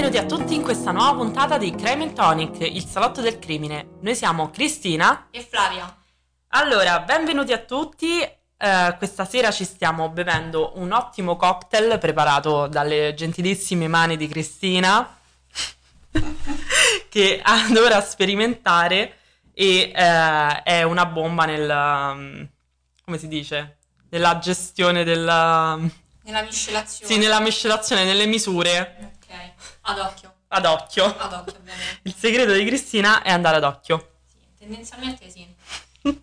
[0.00, 3.96] benvenuti a tutti in questa nuova puntata di Crime and Tonic, il salotto del crimine.
[4.02, 5.92] Noi siamo Cristina e Flavia.
[6.50, 8.22] Allora, benvenuti a tutti.
[8.22, 15.18] Eh, questa sera ci stiamo bevendo un ottimo cocktail preparato dalle gentilissime mani di Cristina
[17.10, 19.16] che adora sperimentare
[19.52, 22.48] e eh, è una bomba nel um,
[23.04, 23.78] come si dice?
[24.10, 25.76] Nella gestione della
[26.28, 27.12] nella miscelazione.
[27.12, 29.16] Sì, nella miscelazione, nelle misure.
[29.16, 29.52] Ok,
[29.88, 30.34] ad occhio.
[30.48, 31.04] Ad occhio.
[31.04, 32.00] Ad occhio, ovviamente.
[32.02, 34.10] Il segreto di Cristina è andare ad occhio.
[34.26, 35.46] Sì, tendenzialmente sì.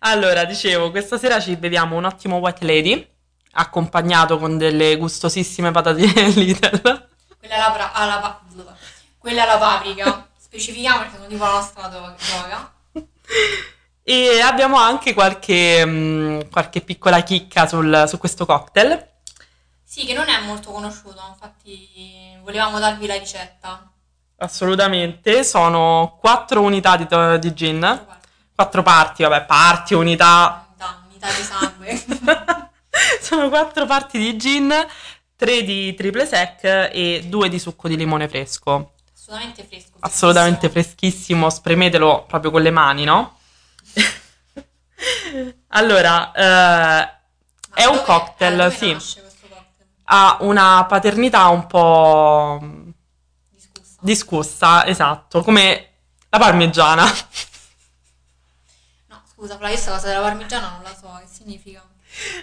[0.00, 3.08] allora, dicevo, questa sera ci beviamo un ottimo White Lady,
[3.52, 7.08] accompagnato con delle gustosissime patatine Lidl.
[7.38, 8.40] Quella alla, pra- alla pa-
[9.18, 10.28] quella alla paprika.
[10.38, 12.72] Specifichiamo perché sono tipo la nostra droga.
[14.02, 19.14] E abbiamo anche qualche, mh, mm, qualche piccola chicca sul, su questo cocktail.
[19.96, 23.90] Sì, che non è molto conosciuto, infatti volevamo darvi la ricetta.
[24.36, 27.06] Assolutamente, sono quattro unità di,
[27.38, 27.80] di gin,
[28.54, 29.22] quattro parti.
[29.22, 30.66] parti, vabbè, parti, unità.
[30.68, 32.70] Unità, unità di sangue.
[33.22, 34.70] sono quattro parti di gin,
[35.34, 38.96] tre di triple sec e due di succo di limone fresco.
[39.14, 39.96] Assolutamente fresco.
[40.00, 43.38] Assolutamente freschissimo, spremetelo proprio con le mani, no?
[45.68, 47.14] allora, eh,
[47.72, 49.24] è un cocktail, sì
[50.08, 52.60] ha una paternità un po'
[53.50, 55.90] discussa, discussa esatto, come
[56.28, 57.04] la parmigiana.
[59.06, 61.82] No, scusa, Flavia, questa cosa della parmigiana non la so, che significa?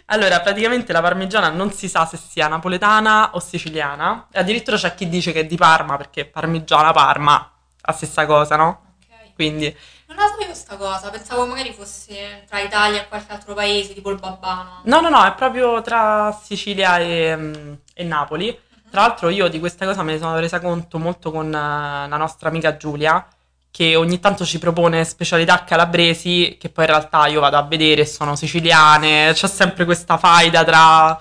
[0.06, 4.28] Allora, praticamente la parmigiana non si sa se sia napoletana o siciliana.
[4.32, 8.56] E addirittura c'è chi dice che è di Parma, perché parmigiana Parma, la stessa cosa,
[8.56, 8.96] no?
[9.00, 9.34] Ok.
[9.34, 9.76] Quindi
[10.14, 14.12] non la sapevo questa cosa, pensavo magari fosse tra Italia e qualche altro paese, tipo
[14.12, 14.82] il Babbano.
[14.86, 18.48] No, no, no, è proprio tra Sicilia e, mm, e Napoli.
[18.50, 18.90] Uh-huh.
[18.90, 22.18] Tra l'altro io di questa cosa me ne sono resa conto molto con uh, la
[22.18, 23.26] nostra amica Giulia,
[23.72, 28.06] che ogni tanto ci propone specialità calabresi che poi in realtà io vado a vedere
[28.06, 31.20] sono siciliane, c'è sempre questa faida tra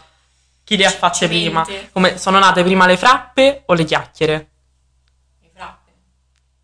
[0.65, 1.67] chi le ha fatte prima.
[1.93, 4.51] Come sono nate prima le frappe o le chiacchiere?
[5.41, 5.93] Le frappe.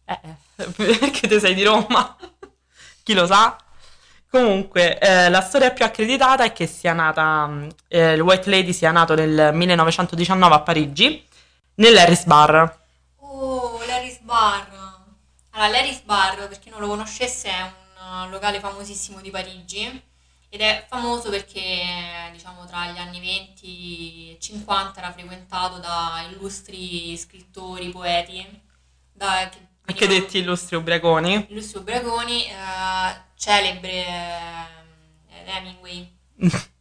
[0.05, 0.47] Eh, eh.
[0.77, 2.17] perché te sei di Roma,
[3.03, 3.57] chi lo sa.
[4.31, 8.73] Comunque, eh, la storia più accreditata è che sia nata, mm, eh, il White Lady
[8.73, 11.27] sia nato nel 1919 a Parigi,
[11.77, 12.79] nell'Harris Bar.
[13.21, 14.69] Oh, l'Harris Bar.
[15.51, 17.73] Allora, l'Harris Bar, per chi non lo conoscesse, è
[18.25, 20.03] un locale famosissimo di Parigi
[20.51, 27.17] ed è famoso perché, diciamo, tra gli anni 20 e 50 era frequentato da illustri
[27.17, 28.45] scrittori, poeti,
[29.13, 29.59] da, che
[29.89, 31.47] anche detti illustri ubriaconi.
[31.49, 36.13] Illustri ubriaconi, eh, celebre eh, Hemingway.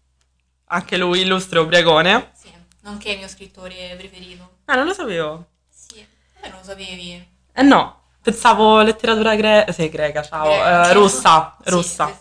[0.70, 2.32] Anche lui illustre ubriacone.
[2.38, 2.52] Sì,
[2.82, 4.58] nonché il mio scrittore preferito.
[4.66, 5.46] Ah, non lo sapevo.
[5.70, 6.06] Sì,
[6.42, 7.26] te non lo sapevi.
[7.54, 12.20] Eh no, pensavo letteratura greca, sì, greca, ciao, Gre- uh, russa, sì, russa.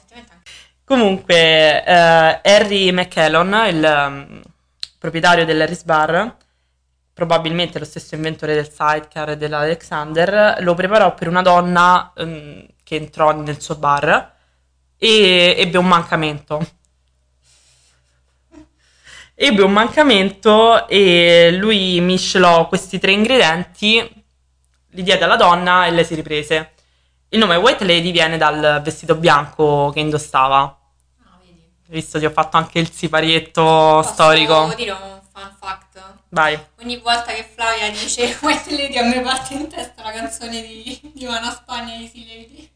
[0.84, 4.42] Comunque, uh, Harry McKellon, il um,
[5.00, 6.36] proprietario dell'Harris Bar,
[7.16, 12.96] probabilmente lo stesso inventore del sidecar e dell'Alexander, lo preparò per una donna um, che
[12.96, 14.34] entrò nel suo bar
[14.98, 16.72] e ebbe un mancamento.
[19.34, 24.24] Ebbe un mancamento e lui miscelò questi tre ingredienti,
[24.90, 26.72] li diede alla donna e lei si riprese.
[27.30, 30.64] Il nome White Lady viene dal vestito bianco che indossava.
[31.22, 31.62] Ah, vedi.
[31.86, 34.74] Visto che ho fatto anche il siparietto Posso storico.
[34.76, 35.86] dire un fun fact?
[36.36, 36.52] Vai.
[36.80, 41.00] Ogni volta che Flavia dice White Lady a me parte in testa la canzone di,
[41.14, 42.70] di Una Spagna Easy Lady.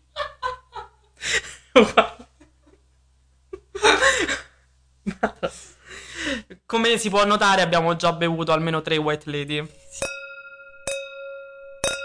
[6.64, 9.70] Come si può notare abbiamo già bevuto almeno tre White Lady.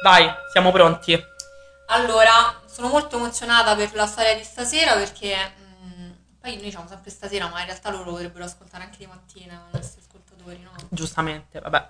[0.04, 1.18] Vai, siamo pronti.
[1.88, 6.12] Allora, sono molto emozionata per la storia di stasera perché mh, mm,
[6.42, 9.70] poi noi diciamo sempre stasera, ma in realtà loro potrebbero ascoltare anche di mattina
[10.46, 10.72] ascoltatori, no?
[10.90, 11.90] Giustamente, vabbè.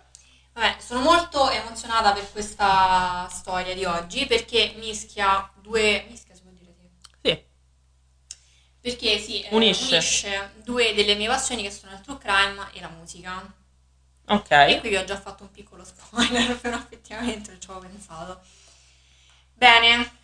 [0.54, 6.06] Vabbè, sono molto emozionata per questa storia di oggi perché mischia due...
[6.10, 7.30] Mischia si può dire sì?
[7.30, 7.44] Sì.
[8.80, 9.96] Perché sì, eh, unisce.
[9.96, 13.54] unisce due delle mie passioni che sono il true crime e la musica.
[14.28, 14.52] Ok.
[14.52, 18.40] E qui vi ho già fatto un piccolo spoiler, però effettivamente ci avevo pensato.
[19.54, 20.20] Bene,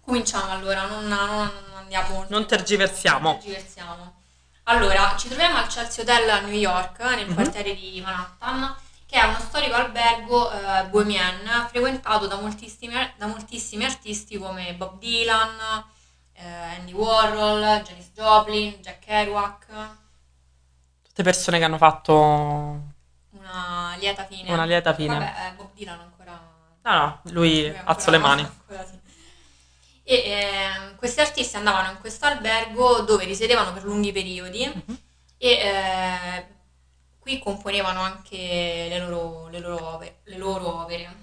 [0.00, 2.26] cominciamo allora, non, non, non andiamo...
[2.28, 3.30] Non tergiversiamo.
[3.30, 4.22] Non tergiversiamo.
[4.64, 7.34] Allora, ci troviamo al Chelsea Hotel a New York, nel mm-hmm.
[7.34, 8.74] quartiere di Manhattan,
[9.04, 14.98] che è uno storico albergo eh, bohemian frequentato da moltissimi, da moltissimi, artisti come Bob
[14.98, 15.84] Dylan,
[16.32, 16.46] eh,
[16.78, 19.66] Andy Warhol, Janis Joplin, Jack Kerouac.
[21.02, 22.92] Tutte persone che hanno fatto
[23.32, 24.50] una lieta fine.
[24.50, 25.18] Una lieta fine.
[25.18, 26.40] Vabbè, eh, Bob Dylan ancora...
[26.82, 28.42] No, no, lui alzo le mani.
[28.42, 28.98] ancora sì.
[30.06, 34.98] E eh, questi artisti andavano in questo albergo dove risiedevano per lunghi periodi Mhm.
[35.38, 36.46] e eh,
[37.18, 41.22] qui componevano anche le loro, le loro opere, le loro opere.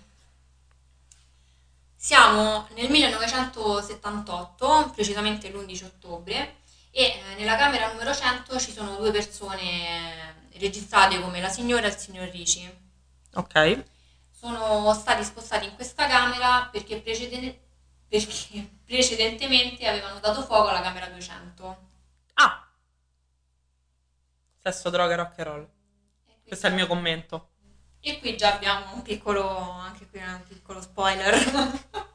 [1.95, 6.56] Siamo nel 1978, precisamente l'11 ottobre,
[6.89, 11.89] e eh, nella camera numero 100 ci sono due persone registrate come la signora e
[11.89, 12.68] il signor Ricci.
[13.36, 13.84] Ok.
[14.36, 17.56] Sono stati spostati in questa camera perché, preceden-
[18.12, 21.90] perché precedentemente avevano dato fuoco alla camera 200.
[22.34, 22.68] Ah!
[24.62, 25.69] Sesso, droga, rock and roll.
[26.46, 27.52] Questo è il mio commento.
[28.02, 31.80] E qui già abbiamo un piccolo, anche qui un piccolo spoiler.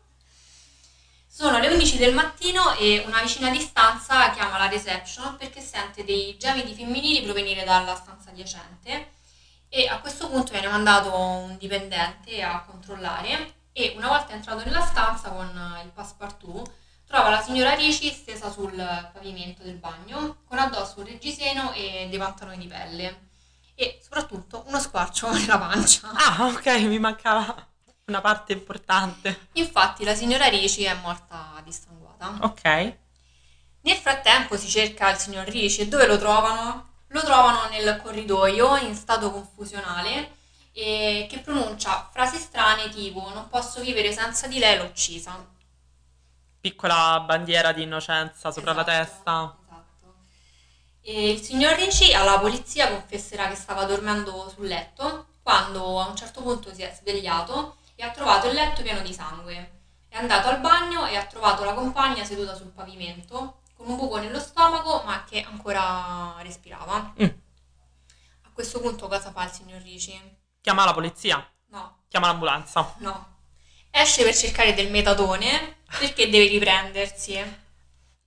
[1.26, 6.04] Sono le 11 del mattino e una vicina di stanza chiama la reception perché sente
[6.04, 9.12] dei gemiti femminili provenire dalla stanza adiacente
[9.68, 14.80] e a questo punto viene mandato un dipendente a controllare e una volta entrato nella
[14.80, 15.50] stanza con
[15.84, 16.70] il passepartout
[17.06, 18.74] trova la signora Ricci stesa sul
[19.12, 23.28] pavimento del bagno con addosso un reggiseno e dei pantaloni di pelle
[23.74, 26.10] e soprattutto uno squarcio nella pancia.
[26.10, 27.54] Ah, ok, mi mancava
[28.06, 29.48] una parte importante.
[29.52, 32.32] Infatti la signora Ricci è morta dissanguata.
[32.40, 32.62] Ok.
[33.82, 36.94] Nel frattempo si cerca il signor Ricci e dove lo trovano?
[37.08, 40.35] Lo trovano nel corridoio in stato confusionale
[40.78, 45.42] e che pronuncia frasi strane tipo non posso vivere senza di lei, l'ho uccisa.
[46.60, 49.56] Piccola bandiera di innocenza sopra la Esatto, testa.
[49.64, 50.14] Esatto.
[51.00, 56.16] E il signor Ricci alla polizia confesserà che stava dormendo sul letto quando a un
[56.16, 59.80] certo punto si è svegliato e ha trovato il letto pieno di sangue.
[60.08, 64.18] È andato al bagno e ha trovato la compagna seduta sul pavimento con un buco
[64.18, 67.14] nello stomaco ma che ancora respirava.
[67.22, 67.28] Mm.
[68.42, 70.35] A questo punto cosa fa il signor Ricci?
[70.66, 71.48] Chiama la polizia.
[71.68, 72.94] No, Chiama l'ambulanza.
[72.98, 73.34] no.
[73.88, 77.34] Esce per cercare del metadone perché deve riprendersi.
[77.34, 77.58] E-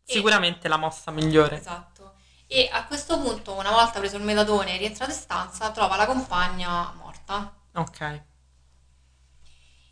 [0.05, 1.57] Sicuramente la mossa migliore.
[1.57, 2.13] Esatto.
[2.47, 6.05] E a questo punto, una volta preso il metadone e rientrato in stanza, trova la
[6.05, 7.53] compagna morta.
[7.73, 8.23] Ok.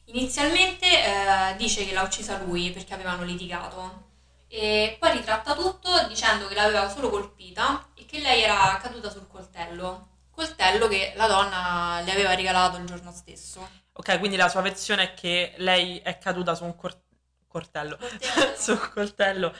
[0.05, 4.05] Inizialmente eh, dice che l'ha uccisa lui perché avevano litigato
[4.47, 9.27] e poi ritratta tutto dicendo che l'aveva solo colpita e che lei era caduta sul
[9.27, 10.15] coltello.
[10.37, 13.67] Coltello che la donna le aveva regalato il giorno stesso.
[13.93, 17.01] Ok, quindi la sua versione è che lei è caduta su un cor-
[17.47, 17.97] cortello.
[17.97, 18.53] Coltello.
[18.55, 19.55] su un coltello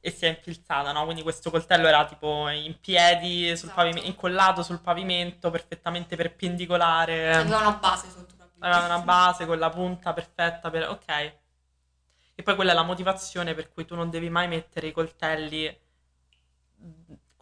[0.00, 1.04] e si è infilzata, no?
[1.04, 3.74] Quindi questo coltello era tipo in piedi, sul Esatto.
[3.74, 7.34] pavimento, incollato sul pavimento, perfettamente perpendicolare.
[7.34, 10.90] Aveva una base sotto la Aveva una base con la punta perfetta per...
[10.90, 11.08] Ok.
[12.34, 15.74] E poi quella è la motivazione per cui tu non devi mai mettere i coltelli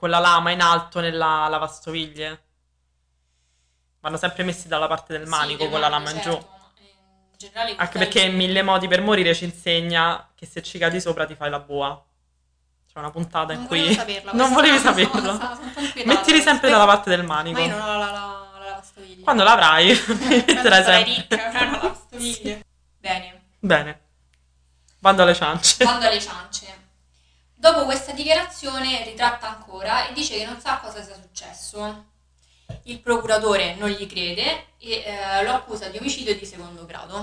[0.03, 2.43] con la lama in alto nella lavastoviglie.
[4.01, 6.37] Vanno sempre messi dalla parte del Sì, manico del con la lama in certo, giù.
[6.81, 10.77] in generale i Anche perché in mille modi per morire ci insegna che se ci
[10.79, 12.05] cadi sopra ti fai la boa.
[12.93, 13.79] C'è una puntata in Non cui...
[13.79, 15.21] volevo saperla non volevi saperlo.
[15.23, 15.61] sono-
[16.05, 17.61] Mettili sempre dalla parte del manico.
[17.61, 19.23] Ma io non ho la, la, la, la lavastoviglie.
[19.23, 19.87] Quando l'avrai,
[20.19, 21.05] mi metterai sempre.
[21.05, 22.65] ricca, avrai una lavastoviglie.
[22.99, 24.01] Bene, Bene.
[24.99, 25.85] Bando alle ciance.
[25.85, 26.81] vado alle ciance.
[27.63, 32.07] Dopo questa dichiarazione ritratta ancora e dice che non sa cosa sia successo.
[32.83, 37.15] Il procuratore non gli crede e eh, lo accusa di omicidio di secondo grado.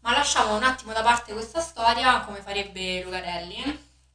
[0.00, 3.62] Ma lasciamo un attimo da parte questa storia, come farebbe Lucarelli,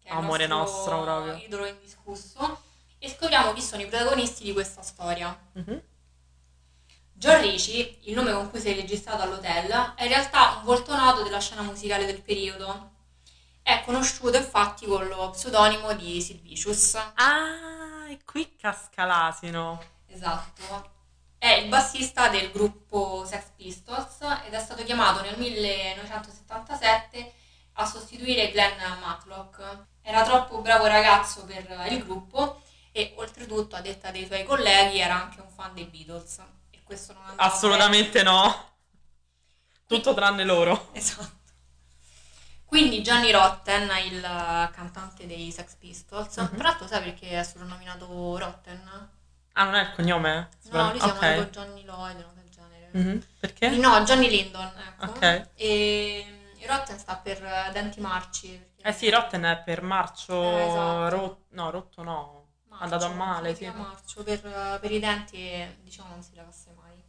[0.02, 1.36] che è il Amore nostro nostro, proprio.
[1.46, 2.64] idolo indiscusso,
[2.98, 5.38] e scopriamo chi sono i protagonisti di questa storia.
[5.52, 5.82] Mhm.
[7.14, 10.96] John Ricci, il nome con cui si è registrato all'hotel, è in realtà un volto
[10.96, 12.96] noto della scena musicale del periodo.
[13.68, 16.96] È conosciuto infatti con lo pseudonimo di Sid Vicious.
[17.16, 19.84] Ah, e qui casca l'asino.
[20.08, 20.92] Esatto.
[21.38, 27.34] È il bassista del gruppo Sex Pistols ed è stato chiamato nel 1977
[27.74, 29.88] a sostituire Glenn Matlock.
[30.02, 32.62] Era troppo bravo ragazzo per il gruppo
[32.94, 36.42] e oltretutto, a detta dei suoi colleghi, era anche un fan dei Beatles.
[36.70, 38.76] E questo non andava Assolutamente no.
[39.86, 40.88] Tutto tranne loro.
[40.94, 41.37] Esatto.
[42.68, 46.56] Quindi Johnny Rotten, il cantante dei Sex Pistols, Mhm.
[46.58, 49.10] tra l'altro sai perché è soprannominato Rotten?
[49.54, 50.50] Ah, non è il cognome?
[50.72, 51.34] No, lui si chiama Ok.
[51.36, 52.90] tipo Johnny Lloyd, cosa del genere.
[52.92, 53.24] Mhm.
[53.40, 53.70] Perché?
[53.70, 55.06] No, Johnny Lyndon, ecco.
[55.12, 55.48] Ok.
[55.56, 58.50] E e Rotten sta per eh, denti marci.
[58.50, 61.10] perché- Eh sì, Rotten è per marcio Eh, esatto.
[61.16, 62.46] ro- No, rotto no.
[62.68, 63.60] Marcio, andato a male, sì.
[63.62, 67.02] chiama marcio, per, eh, per i denti e diciamo non si lavasse mai.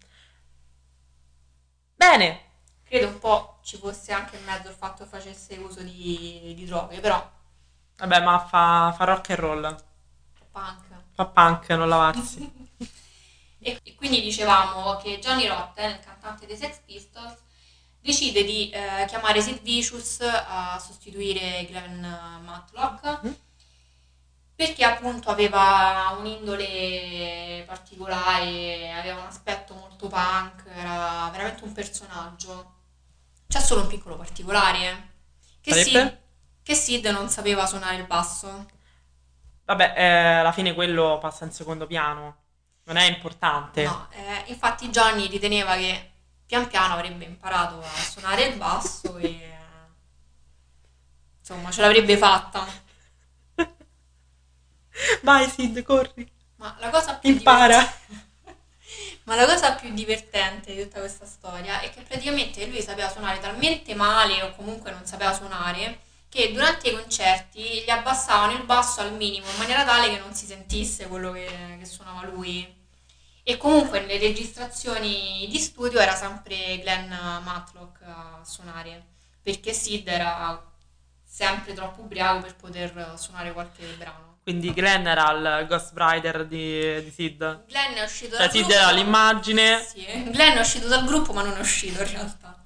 [1.96, 2.46] Bene.
[2.88, 6.64] Credo un po' ci fosse anche in mezzo il fatto che facesse uso di, di
[6.64, 7.36] droghe, però
[7.98, 9.84] Vabbè, ma fa, fa rock and roll.
[10.52, 10.84] punk.
[11.14, 12.66] Fa punk, non lavarsi.
[13.60, 17.36] E, e quindi dicevamo che Johnny Rotten, il cantante dei Sex Pistols,
[18.00, 22.00] decide di eh, chiamare Sid Vicious a sostituire Glenn
[22.44, 23.32] Matlock mm.
[24.54, 32.76] perché appunto aveva un'indole particolare, aveva un aspetto molto punk, era veramente un personaggio.
[33.48, 35.12] C'è solo un piccolo particolare,
[35.62, 36.18] che Sid,
[36.62, 38.66] che Sid non sapeva suonare il basso.
[39.64, 40.04] Vabbè, eh,
[40.40, 42.36] alla fine quello passa in secondo piano,
[42.84, 43.84] non è importante.
[43.84, 46.10] No, eh, infatti Johnny riteneva che
[46.44, 49.56] pian piano avrebbe imparato a suonare il basso e
[51.38, 52.66] insomma ce l'avrebbe fatta.
[55.22, 56.30] Vai Sid, corri.
[56.56, 57.80] Ma la cosa più Impara.
[59.28, 63.38] Ma la cosa più divertente di tutta questa storia è che praticamente lui sapeva suonare
[63.40, 69.02] talmente male o comunque non sapeva suonare che durante i concerti gli abbassavano il basso
[69.02, 72.74] al minimo in maniera tale che non si sentisse quello che, che suonava lui.
[73.42, 79.08] E comunque nelle registrazioni di studio era sempre Glenn Matlock a suonare,
[79.42, 80.58] perché Sid era
[81.22, 84.27] sempre troppo ubriaco per poter suonare qualche brano.
[84.48, 87.66] Quindi Glenn era il Ghost Rider di, di Sid?
[87.66, 88.78] Glenn è uscito cioè, dal Sid gruppo.
[88.78, 89.84] era l'immagine.
[89.84, 92.58] Sì, Glenn è uscito dal gruppo ma non è uscito in realtà.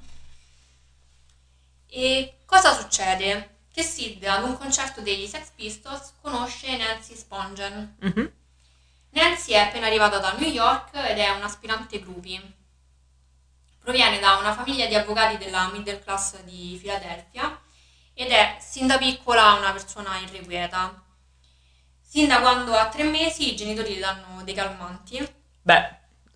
[1.89, 3.63] E cosa succede?
[3.73, 7.97] Che Sid ad un concerto degli Sex Pistols conosce Nancy Spongen.
[8.05, 8.27] Mm-hmm
[9.11, 12.41] Nancy è appena arrivata da New York ed è un aspirante groupie.
[13.81, 17.61] Proviene da una famiglia di avvocati della middle class di Filadelfia
[18.15, 21.11] ed è sin da piccola una persona irrequieta.
[22.13, 25.27] Sin da quando ha tre mesi i genitori le danno dei calmanti.
[25.63, 25.95] Beh,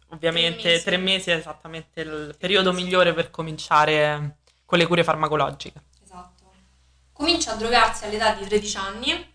[0.09, 5.05] ovviamente tre mesi, tre mesi è esattamente il periodo migliore per cominciare con le cure
[5.05, 5.83] farmacologiche.
[6.03, 6.51] Esatto.
[7.13, 9.35] Comincia a drogarsi all'età di 13 anni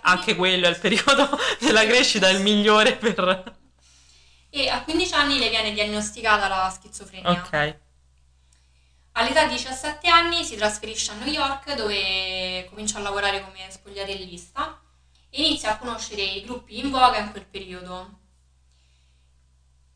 [0.00, 3.54] anche quello è il periodo della crescita il migliore per...
[4.50, 7.30] E a 15 anni le viene diagnosticata la schizofrenia.
[7.30, 7.78] Ok.
[9.12, 14.80] All'età di 17 anni si trasferisce a New York dove comincia a lavorare come spogliarellista
[15.36, 18.20] e inizia a conoscere i gruppi in voga in quel periodo.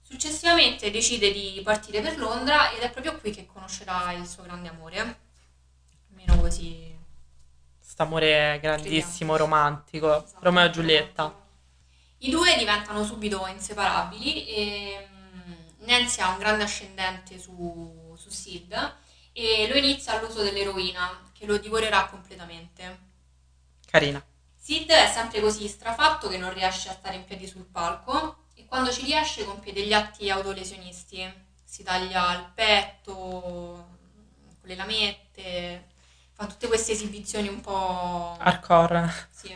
[0.02, 4.68] Successivamente decide di partire per Londra ed è proprio qui che conoscerà il suo grande
[4.68, 5.18] amore.
[6.10, 6.90] Almeno così
[7.96, 10.44] amore grandissimo, romantico, esatto.
[10.44, 11.34] Romeo e Giulietta.
[12.18, 15.52] I due diventano subito inseparabili e mm,
[15.86, 18.94] Nancy ha un grande ascendente su, su Sid
[19.32, 23.08] e lo inizia all'uso dell'eroina che lo divorerà completamente.
[23.86, 24.22] Carina.
[24.70, 28.66] Sid è sempre così strafatto che non riesce a stare in piedi sul palco e
[28.66, 31.28] quando ci riesce compie degli atti autolesionisti.
[31.64, 33.88] Si taglia il petto con
[34.62, 35.88] le lamette,
[36.34, 38.36] fa tutte queste esibizioni un po'...
[38.38, 39.26] hardcore.
[39.32, 39.52] Sì.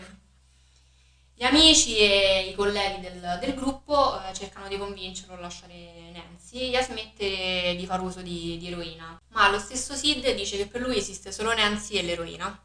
[1.33, 6.73] Gli amici e i colleghi del, del gruppo eh, cercano di convincerlo a lasciare Nancy
[6.73, 9.17] e a smettere di far uso di, di eroina.
[9.29, 12.61] Ma lo stesso Sid dice che per lui esiste solo Nancy e l'eroina.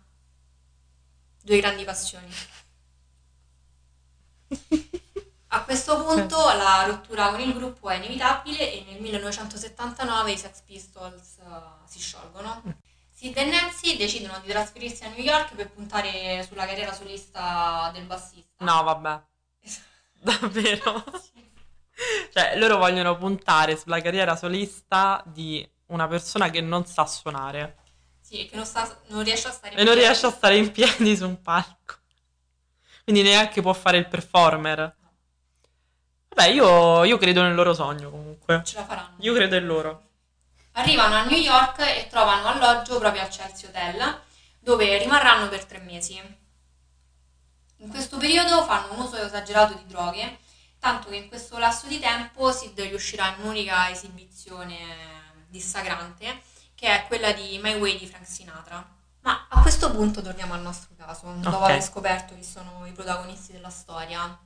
[1.49, 2.31] Due grandi passioni.
[5.47, 10.61] A questo punto la rottura con il gruppo è inevitabile e nel 1979 i Sex
[10.61, 12.61] Pistols uh, si sciolgono.
[13.11, 18.05] Sid e Nancy decidono di trasferirsi a New York per puntare sulla carriera solista del
[18.05, 18.63] bassista.
[18.63, 19.19] No, vabbè.
[20.21, 21.03] Davvero?
[22.31, 27.78] Cioè, loro vogliono puntare sulla carriera solista di una persona che non sa suonare.
[28.29, 29.89] Sì, che non, sta, non riesce a stare in e piedi.
[29.89, 31.95] Non riesce a stare in piedi su un palco.
[33.03, 34.95] Quindi neanche può fare il performer.
[36.27, 38.62] Vabbè, io, io credo nel loro sogno comunque.
[38.63, 39.15] Ce la faranno.
[39.21, 40.09] Io credo in loro.
[40.74, 44.21] Arrivano a New York e trovano alloggio proprio al Chelsea Hotel,
[44.59, 46.21] dove rimarranno per tre mesi.
[47.77, 50.38] In questo periodo fanno un uso esagerato di droghe,
[50.77, 54.77] tanto che in questo lasso di tempo Sid riuscirà in un'unica esibizione
[55.48, 56.43] dissacrante,
[56.79, 58.98] che è quella di My Way di Frank Sinatra.
[59.21, 61.41] Ma a questo punto torniamo al nostro caso, okay.
[61.41, 64.39] dopo aver scoperto chi sono i protagonisti della storia.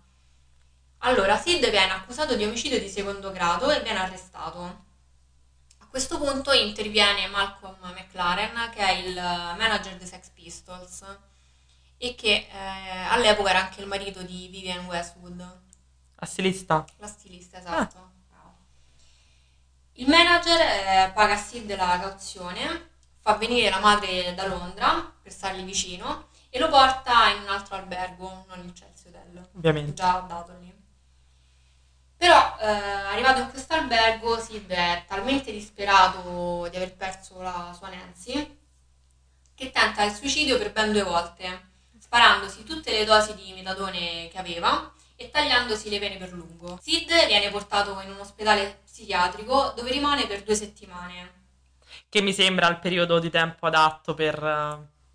[0.99, 4.91] Allora, Sid viene accusato di omicidio di secondo grado e viene arrestato
[5.93, 11.05] questo punto interviene Malcolm McLaren, che è il manager dei Sex Pistols
[11.97, 12.57] e che eh,
[13.09, 15.61] all'epoca era anche il marito di Vivian Westwood.
[16.15, 16.83] La stilista?
[16.97, 17.97] La stilista, esatto.
[17.99, 18.12] Ah.
[19.93, 25.31] Il manager eh, paga a Sid la cauzione, fa venire la madre da Londra per
[25.31, 29.49] stargli vicino e lo porta in un altro albergo, non il Chelsea Hotel.
[29.55, 29.93] Ovviamente.
[29.93, 30.73] Già dato lì.
[32.17, 37.89] Però eh, arrivato in questo albergo Sid è talmente disperato di aver perso la sua
[37.89, 38.59] Nancy
[39.53, 41.69] che tenta il suicidio per ben due volte,
[41.99, 46.79] sparandosi tutte le dosi di metadone che aveva e tagliandosi le vene per lungo.
[46.81, 51.41] Sid viene portato in un ospedale psichiatrico dove rimane per due settimane.
[52.09, 54.39] Che mi sembra il periodo di tempo adatto per...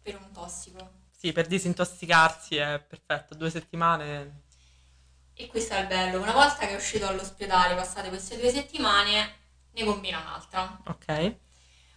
[0.02, 0.90] Per un tossico.
[1.10, 4.42] Sì, per disintossicarsi è perfetto, due settimane.
[5.34, 9.34] E questo è il bello, una volta che è uscito dall'ospedale, passate queste due settimane,
[9.72, 10.80] ne combina un'altra.
[10.86, 11.34] Ok.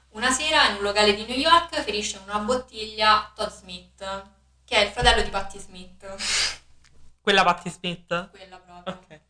[0.10, 4.26] Una sera in un locale di New York ferisce una bottiglia Todd Smith,
[4.66, 6.61] che è il fratello di Patti Smith.
[7.22, 8.30] Quella Patti Smith?
[8.32, 8.94] Quella proprio.
[8.94, 9.22] Ok.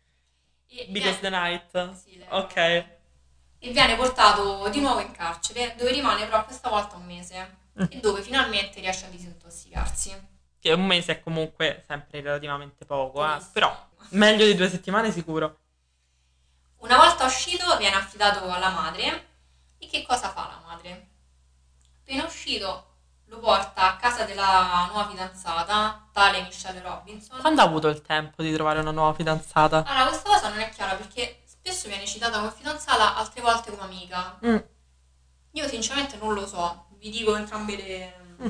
[0.67, 1.19] E Because viene...
[1.19, 1.93] the Night?
[1.93, 2.55] Sì, lei ok.
[2.55, 7.85] E viene portato di nuovo in carcere, dove rimane però questa volta un mese mm.
[7.89, 10.29] e dove finalmente riesce a disintossicarsi.
[10.59, 13.39] Che un mese è comunque sempre relativamente poco, eh?
[13.51, 15.59] però meglio di due settimane sicuro.
[16.77, 19.27] Una volta uscito viene affidato alla madre
[19.77, 21.09] e che cosa fa la madre?
[22.01, 22.90] Appena uscito
[23.31, 27.39] lo porta a casa della nuova fidanzata, tale Michelle Robinson.
[27.39, 29.85] Quando ha avuto il tempo di trovare una nuova fidanzata?
[29.85, 33.83] Allora, questa cosa non è chiara perché spesso viene citata come fidanzata, altre volte come
[33.83, 34.37] amica.
[34.45, 34.57] Mm.
[35.51, 38.15] Io sinceramente non lo so, vi dico entrambe le...
[38.41, 38.47] Mm.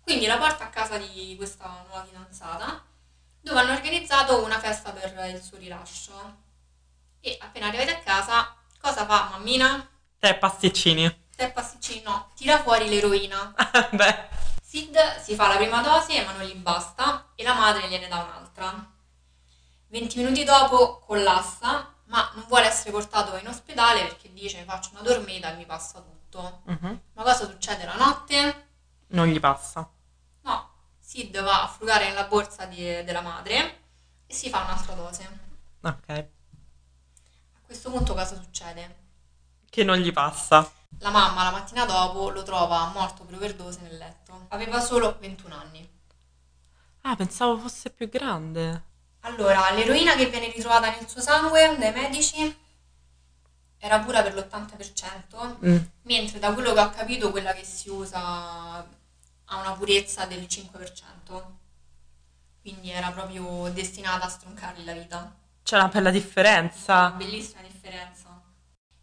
[0.00, 2.82] Quindi la porta a casa di questa nuova fidanzata,
[3.42, 6.46] dove hanno organizzato una festa per il suo rilascio.
[7.20, 9.86] E appena arrivati a casa, cosa fa mammina?
[10.18, 13.54] Tre pasticcini tre pasticcini no, tira fuori l'eroina.
[13.94, 14.28] Beh.
[14.60, 18.16] Sid si fa la prima dose ma non gli basta e la madre gliene dà
[18.16, 18.90] un'altra.
[19.86, 25.02] 20 minuti dopo collassa ma non vuole essere portato in ospedale perché dice faccio una
[25.02, 26.62] dormita e mi passa tutto.
[26.64, 27.00] Uh-huh.
[27.12, 28.66] Ma cosa succede la notte?
[29.10, 29.88] Non gli passa.
[30.40, 33.82] No, Sid va a frugare nella borsa di, della madre
[34.26, 35.38] e si fa un'altra dose.
[35.82, 36.08] Ok.
[36.08, 38.96] A questo punto cosa succede?
[39.70, 40.68] Che non gli passa.
[41.00, 44.46] La mamma la mattina dopo lo trova morto per overdose nel letto.
[44.48, 45.88] Aveva solo 21 anni.
[47.02, 48.82] Ah, pensavo fosse più grande.
[49.20, 52.56] Allora, l'eroina che viene ritrovata nel suo sangue dai medici
[53.78, 55.76] era pura per l'80%, mm.
[56.02, 58.84] mentre da quello che ho capito quella che si usa
[59.50, 61.42] ha una purezza del 5%.
[62.60, 65.34] Quindi era proprio destinata a stroncargli la vita.
[65.62, 67.06] C'è una bella differenza.
[67.06, 68.27] Una bellissima differenza.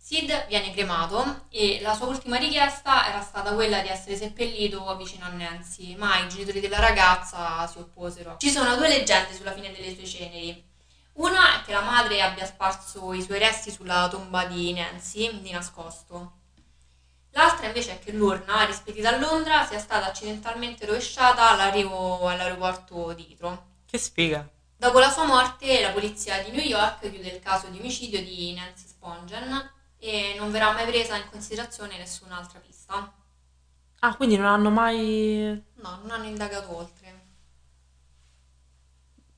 [0.05, 5.25] Sid viene cremato e la sua ultima richiesta era stata quella di essere seppellito vicino
[5.25, 8.35] a Nancy, ma i genitori della ragazza si opposero.
[8.37, 10.63] Ci sono due leggende sulla fine delle sue ceneri.
[11.13, 15.49] Una è che la madre abbia sparso i suoi resti sulla tomba di Nancy di
[15.49, 16.33] nascosto.
[17.31, 23.29] L'altra invece è che l'urna, rispedita a Londra, sia stata accidentalmente rovesciata all'arrivo all'aeroporto di
[23.31, 23.59] Heathrow.
[23.87, 24.47] Che spiega?
[24.77, 28.53] Dopo la sua morte, la polizia di New York chiude il caso di omicidio di
[28.53, 29.73] Nancy Spongen
[30.05, 33.11] e non verrà mai presa in considerazione nessun'altra pista.
[33.99, 35.63] Ah, quindi non hanno mai...
[35.77, 37.25] No, non hanno indagato oltre.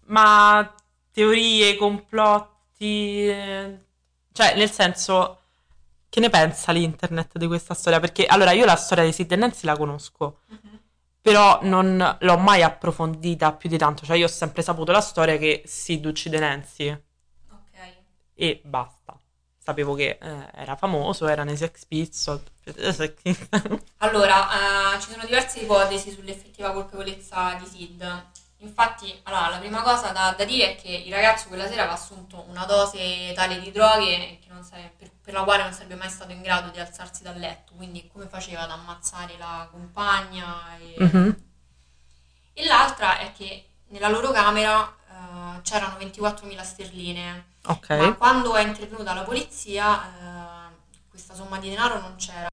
[0.08, 0.75] Ma
[1.12, 3.27] teorie, complotti...
[3.27, 5.43] Cioè, nel senso,
[6.10, 8.01] che ne pensa l'internet di questa storia?
[8.01, 10.80] Perché, allora, io la storia di Sid Nancy la conosco, uh-huh.
[11.21, 14.06] però non l'ho mai approfondita più di tanto.
[14.06, 16.89] Cioè, io ho sempre saputo la storia che Sid uccide Nancy.
[16.89, 17.95] Ok.
[18.34, 19.17] E basta
[19.67, 22.41] sapevo che eh, era famoso, era nei Sex Pistols.
[23.97, 28.25] allora, eh, ci sono diverse ipotesi sull'effettiva colpevolezza di Sid.
[28.60, 31.97] Infatti, allora, la prima cosa da, da, dire è che il ragazzo quella sera aveva
[31.97, 36.32] assunto una dose tale di droghe sarebbe, per, per, la quale non sarebbe mai stato
[36.32, 37.73] in grado di alzarsi dal letto.
[37.75, 40.77] Quindi, come faceva ad ammazzare la compagna?
[40.80, 41.30] E, mm-hmm.
[42.53, 47.89] e l'altra è che nella loro camera uh, c'erano 24.000 sterline Ok.
[47.89, 50.75] Ma quando è intervenuta la polizia, eh,
[51.10, 52.47] questa somma di denaro non c'era.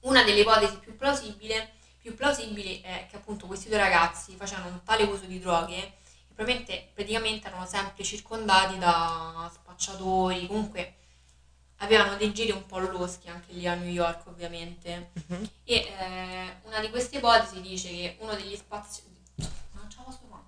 [0.00, 1.54] Una delle ipotesi più plausibili,
[2.00, 5.94] più plausibili è che appunto questi due ragazzi facevano un tale uso di droghe
[6.34, 10.94] che praticamente erano sempre circondati da spacciatori, comunque
[11.76, 15.10] avevano dei giri un po' loschi anche lì a New York ovviamente.
[15.28, 15.48] Uh-huh.
[15.64, 19.02] E eh, una di queste ipotesi dice che uno degli spazi...
[19.36, 20.42] Non ce la posso fare.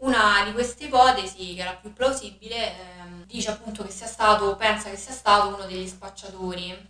[0.00, 4.56] Una di queste ipotesi, che è la più plausibile, ehm, dice appunto che sia stato,
[4.56, 6.88] pensa che sia stato uno degli spacciatori,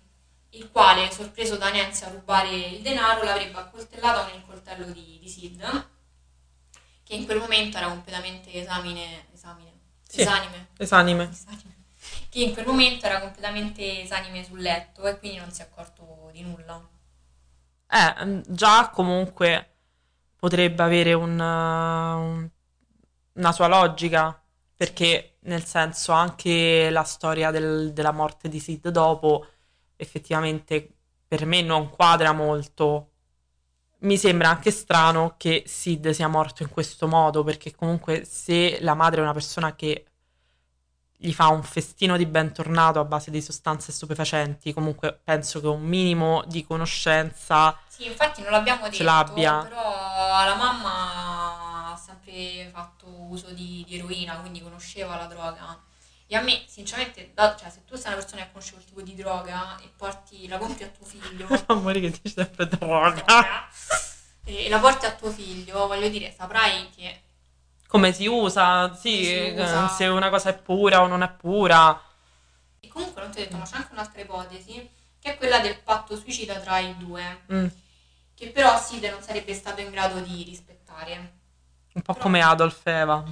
[0.50, 5.18] il quale, sorpreso da Nancy a rubare il denaro, l'avrebbe accoltellato con il coltello di,
[5.20, 5.88] di Sid,
[7.02, 9.72] che in quel momento era completamente esamine, esamine,
[10.06, 11.30] sì, esanime, esanime.
[11.30, 11.74] esanime,
[12.28, 16.30] che in quel momento era completamente esanime sul letto e quindi non si è accorto
[16.32, 16.80] di nulla.
[17.90, 19.74] Eh, già comunque
[20.36, 22.48] potrebbe avere un, un
[23.34, 24.40] una sua logica,
[24.74, 29.46] perché nel senso anche la storia del, della morte di Sid dopo
[29.96, 30.88] effettivamente
[31.26, 33.06] per me non quadra molto
[34.00, 38.94] mi sembra anche strano che Sid sia morto in questo modo, perché comunque se la
[38.94, 40.06] madre è una persona che
[41.22, 45.82] gli fa un festino di bentornato a base di sostanze stupefacenti, comunque penso che un
[45.82, 49.58] minimo di conoscenza Sì, infatti non l'abbiamo ce detto, l'abbia.
[49.62, 49.82] però
[50.46, 51.19] la mamma
[52.30, 55.78] sempre fatto uso di, di eroina, quindi conosceva la droga.
[56.26, 59.02] E a me, sinceramente, da- cioè, se tu sei una persona che conosce quel tipo
[59.02, 63.22] di droga e porti, la compri a tuo figlio, Amore che dice sempre droga.
[63.22, 63.68] droga,
[64.44, 67.20] e la porti a tuo figlio, voglio dire, saprai che
[67.88, 68.94] Come si usa?
[68.94, 69.88] Sì, Si eh, usa.
[69.88, 72.00] se una cosa è pura o non è pura.
[72.78, 74.88] E comunque non ti ho detto, ma c'è anche un'altra ipotesi,
[75.18, 77.66] che è quella del patto suicida tra i due, Mm,
[78.36, 81.38] che però Sid non sarebbe stato in grado di rispettare.
[81.92, 83.24] Un po' come Adolf Eva.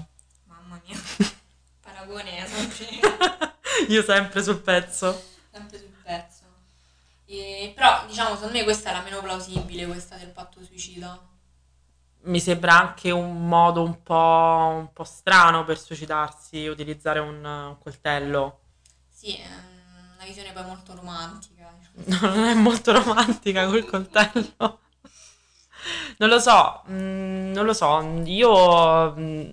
[0.47, 0.99] Mamma mia,
[1.83, 2.87] paragone è sempre,
[3.88, 5.23] Io sempre sul pezzo.
[5.51, 6.42] sempre sul pezzo.
[7.27, 11.18] E- però, diciamo, secondo me questa è la meno plausibile, questa del patto suicida.
[12.23, 14.14] Mi sembra anche un modo un po',
[14.79, 18.61] un po' strano per suicidarsi, utilizzare un, un coltello.
[19.09, 21.73] Sì, è una visione poi molto romantica.
[21.79, 22.27] diciamo.
[22.35, 24.81] Non è molto romantica col coltello.
[26.18, 28.00] Non lo so, mm, non lo so.
[28.24, 29.50] Io mm,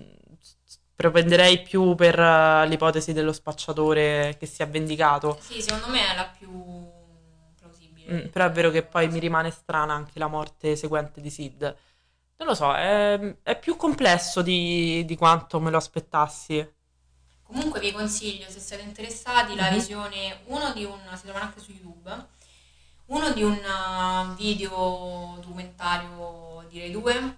[0.94, 5.38] propenderei più per eh, l'ipotesi dello spacciatore che si è vendicato.
[5.40, 6.50] Sì, secondo me è la più
[7.58, 8.24] plausibile.
[8.26, 11.76] Mm, però è vero che poi mi rimane strana anche la morte seguente di Sid.
[12.38, 16.74] Non lo so, è, è più complesso di, di quanto me lo aspettassi.
[17.42, 19.74] Comunque vi consiglio, se siete interessati, la Mhm.
[19.76, 22.26] visione, uno di un, si trova anche su YouTube,
[23.06, 27.36] uno di un uh, video documentario di Rai 2,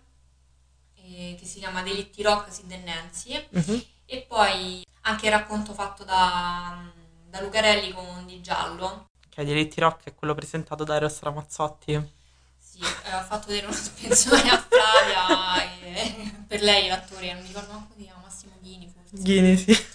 [0.94, 3.82] eh, che si chiama Delitti Rock, Sid e Nancy, Mhm.
[4.06, 6.82] e poi anche il racconto fatto da,
[7.28, 9.06] da Lucarelli con Di Giallo.
[9.28, 12.16] Che Diritti Rock è quello presentato da Eros Ramazzotti.
[12.58, 17.48] Sì, eh, ha fatto vedere una sospensione a Flavia, e per lei l'attore, non mi
[17.48, 19.86] ricordo come si chiama, Massimo Ghini forse, Ghini, sì.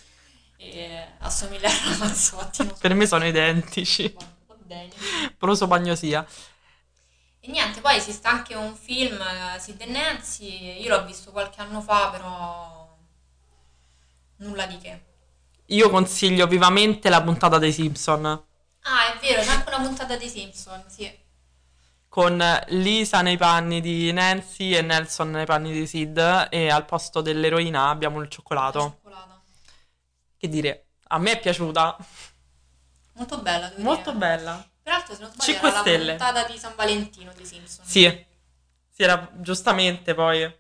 [0.58, 4.16] e assomiglia a Ramazzotti, so Per me sono identici.
[4.66, 4.92] bene.
[5.44, 6.26] Proso Bagnosia.
[7.42, 9.22] E niente, poi esiste anche un film,
[9.60, 12.98] Sid e Nancy, io l'ho visto qualche anno fa, però
[14.38, 15.02] nulla di che.
[15.74, 18.42] Io consiglio vivamente la puntata dei Simpson
[18.84, 21.12] Ah, è vero, c'è anche una puntata dei Simpson, sì.
[22.08, 27.20] con Lisa nei panni di Nancy e Nelson nei panni di Sid e al posto
[27.20, 28.30] dell'eroina abbiamo il
[28.70, 28.80] La cioccolato.
[28.80, 29.44] cioccolata.
[30.38, 31.98] Che dire, a me è piaciuta,
[33.14, 34.18] Molto bella, molto dire.
[34.18, 34.70] bella.
[34.84, 36.16] Peraltro, se non sbaglio, Cinque era la stelle.
[36.16, 37.86] puntata di San Valentino dei Simpson.
[37.86, 38.26] Sì,
[38.90, 40.54] si era giustamente poi è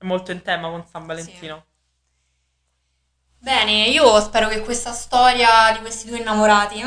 [0.00, 1.64] molto in tema con San Valentino.
[3.38, 6.80] Bene, io spero che questa storia di questi due innamorati,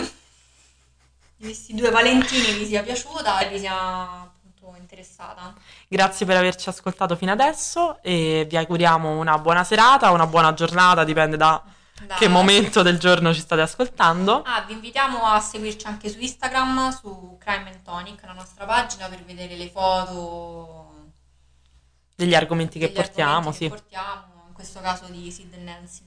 [1.35, 5.53] di questi due Valentini, vi sia piaciuta e vi sia appunto interessata.
[5.87, 11.03] Grazie per averci ascoltato fino adesso e vi auguriamo una buona serata, una buona giornata,
[11.03, 11.61] dipende da
[12.05, 14.43] Da- che momento del giorno ci state ascoltando.
[14.45, 19.07] Ah, vi invitiamo a seguirci anche su Instagram, su Crime and Tonic, la nostra pagina,
[19.07, 21.11] per vedere le foto
[22.15, 23.63] Degli argomenti che degli portiamo, argomenti sì.
[23.63, 26.03] che portiamo, in questo caso di Sid e Nancy.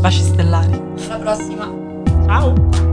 [0.00, 0.74] Baci stellari.
[1.06, 1.64] Alla prossima!
[2.26, 2.91] Ciao!